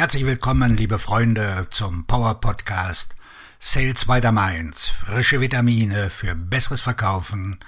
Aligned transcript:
Herzlich 0.00 0.24
willkommen, 0.24 0.78
liebe 0.78 0.98
Freunde, 0.98 1.66
zum 1.68 2.06
Power 2.06 2.40
Podcast 2.40 3.14
Sales 3.58 4.06
by 4.06 4.18
the 4.22 4.32
Mainz. 4.32 4.88
Frische 4.88 5.42
Vitamine 5.42 6.08
für 6.08 6.34
besseres 6.34 6.80
Verkaufen 6.80 7.58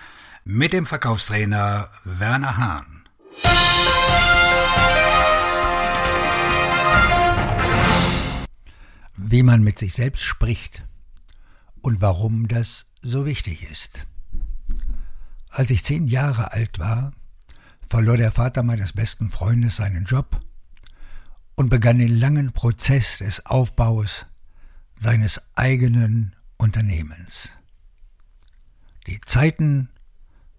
mit 0.42 0.72
dem 0.72 0.86
Verkaufstrainer 0.86 1.90
Werner 2.04 2.56
Hahn. 2.56 3.04
Wie 9.18 9.42
man 9.42 9.62
mit 9.62 9.78
sich 9.78 9.92
selbst 9.92 10.22
spricht 10.22 10.82
und 11.82 12.00
warum 12.00 12.48
das 12.48 12.86
so 13.02 13.26
wichtig 13.26 13.70
ist. 13.70 14.06
Als 15.50 15.70
ich 15.70 15.84
zehn 15.84 16.06
Jahre 16.06 16.52
alt 16.52 16.78
war, 16.78 17.12
verlor 17.90 18.16
der 18.16 18.32
Vater 18.32 18.62
meines 18.62 18.94
besten 18.94 19.30
Freundes 19.30 19.76
seinen 19.76 20.06
Job 20.06 20.41
und 21.54 21.68
begann 21.68 21.98
den 21.98 22.16
langen 22.16 22.52
Prozess 22.52 23.18
des 23.18 23.46
Aufbaus 23.46 24.26
seines 24.96 25.40
eigenen 25.54 26.34
Unternehmens. 26.56 27.50
Die 29.06 29.20
Zeiten 29.20 29.88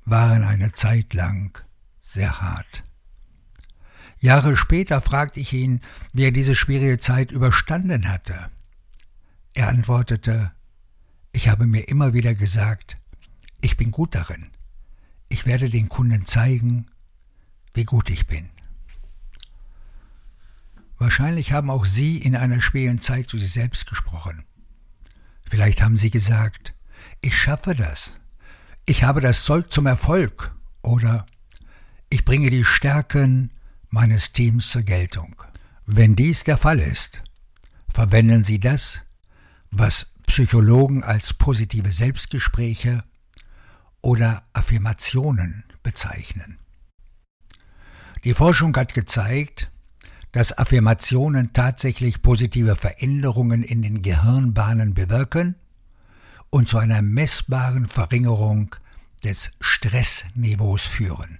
waren 0.05 0.43
eine 0.43 0.73
Zeit 0.73 1.13
lang 1.13 1.61
sehr 2.01 2.41
hart. 2.41 2.83
Jahre 4.19 4.55
später 4.55 5.01
fragte 5.01 5.39
ich 5.39 5.53
ihn, 5.53 5.81
wie 6.13 6.25
er 6.25 6.31
diese 6.31 6.55
schwierige 6.55 6.99
Zeit 6.99 7.31
überstanden 7.31 8.07
hatte. 8.07 8.49
Er 9.53 9.67
antwortete, 9.67 10.51
ich 11.31 11.49
habe 11.49 11.67
mir 11.67 11.87
immer 11.87 12.13
wieder 12.13 12.35
gesagt, 12.35 12.97
ich 13.61 13.77
bin 13.77 13.91
gut 13.91 14.15
darin. 14.15 14.51
Ich 15.29 15.45
werde 15.45 15.69
den 15.69 15.89
Kunden 15.89 16.25
zeigen, 16.25 16.85
wie 17.73 17.85
gut 17.85 18.09
ich 18.09 18.27
bin. 18.27 18.49
Wahrscheinlich 21.03 21.51
haben 21.51 21.69
auch 21.69 21.83
Sie 21.83 22.17
in 22.17 22.33
einer 22.33 22.61
schweren 22.61 23.01
Zeit 23.01 23.29
zu 23.29 23.37
sich 23.37 23.51
selbst 23.51 23.87
gesprochen. 23.87 24.45
Vielleicht 25.41 25.81
haben 25.81 25.97
Sie 25.97 26.09
gesagt, 26.09 26.73
ich 27.19 27.37
schaffe 27.37 27.75
das, 27.75 28.13
ich 28.85 29.03
habe 29.03 29.19
das 29.19 29.43
Zeug 29.43 29.69
zum 29.73 29.85
Erfolg 29.85 30.55
oder 30.81 31.25
ich 32.09 32.23
bringe 32.23 32.49
die 32.49 32.63
Stärken 32.63 33.51
meines 33.89 34.31
Teams 34.31 34.69
zur 34.69 34.83
Geltung. 34.83 35.35
Wenn 35.85 36.15
dies 36.15 36.45
der 36.45 36.55
Fall 36.55 36.79
ist, 36.79 37.21
verwenden 37.89 38.45
Sie 38.45 38.61
das, 38.61 39.01
was 39.71 40.05
Psychologen 40.27 41.03
als 41.03 41.33
positive 41.33 41.91
Selbstgespräche 41.91 43.03
oder 44.01 44.43
Affirmationen 44.53 45.65
bezeichnen. 45.83 46.59
Die 48.23 48.33
Forschung 48.33 48.73
hat 48.77 48.93
gezeigt, 48.93 49.69
dass 50.33 50.57
Affirmationen 50.57 51.53
tatsächlich 51.53 52.23
positive 52.23 52.75
Veränderungen 52.75 53.63
in 53.63 53.81
den 53.81 54.01
Gehirnbahnen 54.01 54.95
bewirken 54.95 55.55
und 56.49 56.67
zu 56.67 56.79
einer 56.79 57.01
messbaren 57.01 57.85
Verringerung 57.85 58.75
des 59.23 59.51
Stressniveaus 59.61 60.85
führen. 60.85 61.39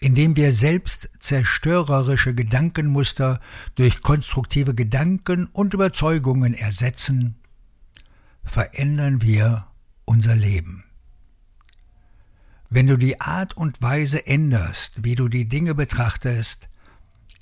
Indem 0.00 0.34
wir 0.36 0.52
selbst 0.52 1.08
zerstörerische 1.20 2.34
Gedankenmuster 2.34 3.40
durch 3.76 4.02
konstruktive 4.02 4.74
Gedanken 4.74 5.46
und 5.46 5.72
Überzeugungen 5.72 6.52
ersetzen, 6.52 7.36
verändern 8.42 9.22
wir 9.22 9.68
unser 10.04 10.34
Leben. 10.34 10.84
Wenn 12.70 12.88
du 12.88 12.96
die 12.96 13.20
Art 13.20 13.56
und 13.56 13.80
Weise 13.82 14.26
änderst, 14.26 15.04
wie 15.04 15.14
du 15.14 15.28
die 15.28 15.48
Dinge 15.48 15.76
betrachtest, 15.76 16.68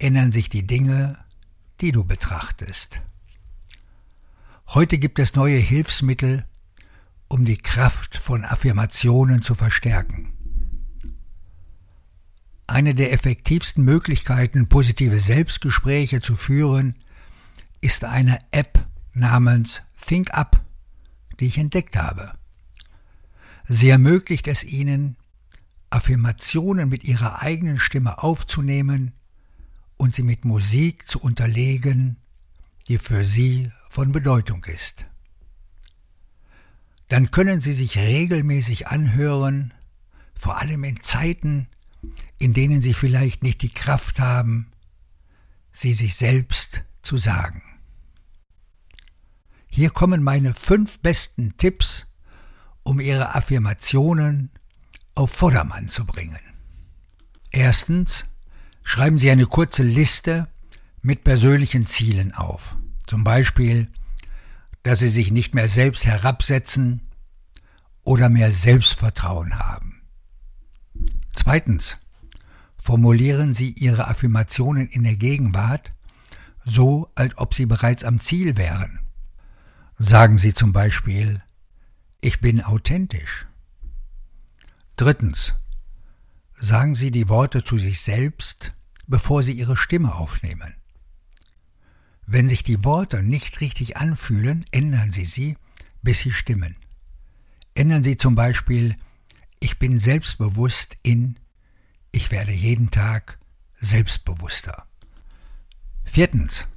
ändern 0.02 0.30
sich 0.30 0.48
die 0.48 0.66
Dinge, 0.66 1.18
die 1.80 1.92
du 1.92 2.04
betrachtest. 2.04 3.00
Heute 4.68 4.98
gibt 4.98 5.18
es 5.18 5.34
neue 5.34 5.58
Hilfsmittel, 5.58 6.44
um 7.28 7.44
die 7.44 7.58
Kraft 7.58 8.16
von 8.16 8.44
Affirmationen 8.44 9.42
zu 9.42 9.54
verstärken. 9.54 10.32
Eine 12.66 12.94
der 12.94 13.12
effektivsten 13.12 13.84
Möglichkeiten, 13.84 14.68
positive 14.68 15.18
Selbstgespräche 15.18 16.20
zu 16.20 16.36
führen, 16.36 16.94
ist 17.80 18.04
eine 18.04 18.38
App 18.50 18.84
namens 19.12 19.82
Think 20.06 20.32
Up, 20.32 20.64
die 21.38 21.46
ich 21.46 21.58
entdeckt 21.58 21.96
habe. 21.96 22.32
Sie 23.68 23.88
ermöglicht 23.88 24.48
es 24.48 24.64
Ihnen, 24.64 25.16
Affirmationen 25.90 26.88
mit 26.88 27.04
ihrer 27.04 27.42
eigenen 27.42 27.78
Stimme 27.78 28.22
aufzunehmen 28.22 29.12
und 30.02 30.16
sie 30.16 30.24
mit 30.24 30.44
Musik 30.44 31.08
zu 31.08 31.20
unterlegen, 31.20 32.16
die 32.88 32.98
für 32.98 33.24
sie 33.24 33.70
von 33.88 34.10
Bedeutung 34.10 34.64
ist. 34.64 35.06
Dann 37.06 37.30
können 37.30 37.60
sie 37.60 37.72
sich 37.72 37.96
regelmäßig 37.96 38.88
anhören, 38.88 39.72
vor 40.34 40.58
allem 40.58 40.82
in 40.82 41.00
Zeiten, 41.02 41.68
in 42.36 42.52
denen 42.52 42.82
sie 42.82 42.94
vielleicht 42.94 43.44
nicht 43.44 43.62
die 43.62 43.72
Kraft 43.72 44.18
haben, 44.18 44.72
sie 45.70 45.92
sich 45.92 46.16
selbst 46.16 46.82
zu 47.02 47.16
sagen. 47.16 47.62
Hier 49.68 49.90
kommen 49.90 50.24
meine 50.24 50.52
fünf 50.52 50.98
besten 50.98 51.56
Tipps, 51.58 52.08
um 52.82 52.98
Ihre 52.98 53.36
Affirmationen 53.36 54.50
auf 55.14 55.30
Vordermann 55.30 55.88
zu 55.88 56.04
bringen. 56.04 56.40
Erstens, 57.52 58.24
schreiben 58.84 59.18
Sie 59.18 59.30
eine 59.30 59.46
kurze 59.46 59.82
Liste 59.82 60.48
mit 61.02 61.24
persönlichen 61.24 61.86
Zielen 61.86 62.34
auf. 62.34 62.76
Zum 63.06 63.24
Beispiel, 63.24 63.88
dass 64.82 65.00
Sie 65.00 65.08
sich 65.08 65.30
nicht 65.30 65.54
mehr 65.54 65.68
selbst 65.68 66.06
herabsetzen 66.06 67.00
oder 68.02 68.28
mehr 68.28 68.52
Selbstvertrauen 68.52 69.58
haben. 69.58 70.02
Zweitens, 71.34 71.96
formulieren 72.78 73.54
Sie 73.54 73.70
Ihre 73.70 74.08
Affirmationen 74.08 74.88
in 74.88 75.04
der 75.04 75.16
Gegenwart 75.16 75.92
so, 76.64 77.10
als 77.14 77.36
ob 77.38 77.54
Sie 77.54 77.66
bereits 77.66 78.04
am 78.04 78.20
Ziel 78.20 78.56
wären. 78.56 79.00
Sagen 79.98 80.38
Sie 80.38 80.54
zum 80.54 80.72
Beispiel, 80.72 81.42
ich 82.20 82.40
bin 82.40 82.62
authentisch. 82.62 83.46
Drittens. 84.96 85.54
Sagen 86.64 86.94
Sie 86.94 87.10
die 87.10 87.28
Worte 87.28 87.64
zu 87.64 87.76
sich 87.76 88.02
selbst, 88.02 88.72
bevor 89.08 89.42
Sie 89.42 89.50
Ihre 89.50 89.76
Stimme 89.76 90.14
aufnehmen. 90.14 90.76
Wenn 92.24 92.48
sich 92.48 92.62
die 92.62 92.84
Worte 92.84 93.24
nicht 93.24 93.60
richtig 93.60 93.96
anfühlen, 93.96 94.64
ändern 94.70 95.10
Sie 95.10 95.24
sie, 95.24 95.56
bis 96.02 96.20
sie 96.20 96.30
stimmen. 96.30 96.76
Ändern 97.74 98.04
Sie 98.04 98.16
zum 98.16 98.36
Beispiel 98.36 98.94
Ich 99.58 99.80
bin 99.80 99.98
selbstbewusst 99.98 100.96
in 101.02 101.36
Ich 102.12 102.30
werde 102.30 102.52
jeden 102.52 102.92
Tag 102.92 103.40
selbstbewusster. 103.80 104.86
Viertens. 106.04 106.68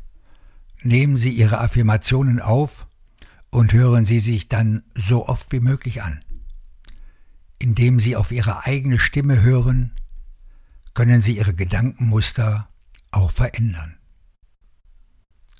Nehmen 0.82 1.16
Sie 1.16 1.30
Ihre 1.30 1.60
Affirmationen 1.60 2.40
auf 2.40 2.88
und 3.52 3.72
hören 3.72 4.06
Sie 4.06 4.20
sich 4.20 4.50
dann 4.50 4.82
so 4.96 5.28
oft 5.28 5.52
wie 5.52 5.60
möglich 5.60 6.02
an. 6.02 6.26
Indem 7.60 8.00
Sie 8.00 8.16
auf 8.16 8.32
Ihre 8.32 8.66
eigene 8.66 9.00
Stimme 9.00 9.42
hören, 9.42 9.92
können 10.94 11.22
Sie 11.22 11.38
Ihre 11.38 11.54
Gedankenmuster 11.54 12.70
auch 13.12 13.32
verändern. 13.32 13.98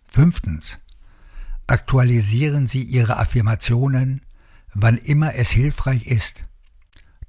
Fünftens. 0.08 0.80
Aktualisieren 1.68 2.68
Sie 2.68 2.84
Ihre 2.84 3.18
Affirmationen, 3.18 4.22
wann 4.74 4.98
immer 4.98 5.36
es 5.36 5.50
hilfreich 5.50 6.06
ist, 6.06 6.46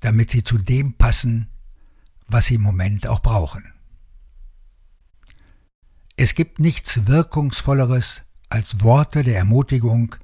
damit 0.01 0.31
sie 0.31 0.43
zu 0.43 0.59
dem 0.59 0.95
passen, 0.95 1.49
was 2.27 2.47
Sie 2.47 2.57
im 2.57 2.63
Moment 2.63 3.07
auch 3.07 3.21
brauchen. 3.21 3.73
Es 6.17 6.35
gibt 6.35 6.59
nichts 6.59 7.07
Wirkungsvolleres, 7.07 8.23
als 8.49 8.81
Worte 8.83 9.23
der 9.23 9.37
Ermutigung 9.37 10.17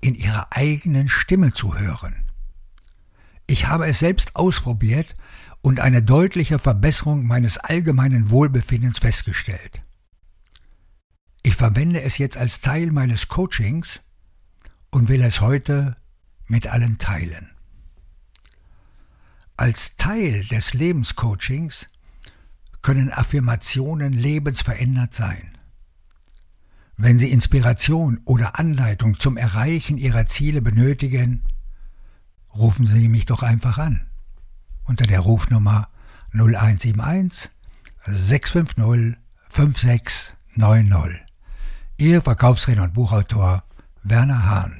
in 0.00 0.14
ihrer 0.14 0.52
eigenen 0.52 1.08
Stimme 1.08 1.52
zu 1.52 1.78
hören. 1.78 2.24
Ich 3.50 3.66
habe 3.66 3.88
es 3.88 3.98
selbst 3.98 4.36
ausprobiert 4.36 5.16
und 5.60 5.80
eine 5.80 6.04
deutliche 6.04 6.60
Verbesserung 6.60 7.26
meines 7.26 7.58
allgemeinen 7.58 8.30
Wohlbefindens 8.30 9.00
festgestellt. 9.00 9.82
Ich 11.42 11.56
verwende 11.56 12.00
es 12.00 12.16
jetzt 12.16 12.36
als 12.36 12.60
Teil 12.60 12.92
meines 12.92 13.26
Coachings 13.26 14.02
und 14.92 15.08
will 15.08 15.20
es 15.22 15.40
heute 15.40 15.96
mit 16.46 16.68
allen 16.68 16.98
teilen. 16.98 17.50
Als 19.56 19.96
Teil 19.96 20.44
des 20.44 20.72
Lebenscoachings 20.72 21.88
können 22.82 23.10
Affirmationen 23.10 24.12
lebensverändert 24.12 25.12
sein. 25.12 25.58
Wenn 26.96 27.18
Sie 27.18 27.32
Inspiration 27.32 28.20
oder 28.24 28.60
Anleitung 28.60 29.18
zum 29.18 29.36
Erreichen 29.36 29.98
Ihrer 29.98 30.26
Ziele 30.26 30.62
benötigen, 30.62 31.42
rufen 32.54 32.86
Sie 32.86 33.08
mich 33.08 33.26
doch 33.26 33.42
einfach 33.42 33.78
an 33.78 34.06
unter 34.84 35.06
der 35.06 35.20
Rufnummer 35.20 35.88
0171 36.32 37.50
650 38.06 39.16
56 39.52 40.34
90. 40.56 41.20
Ihr 41.96 42.22
Verkaufsredner 42.22 42.84
und 42.84 42.94
Buchautor 42.94 43.62
Werner 44.02 44.46
Hahn. 44.46 44.79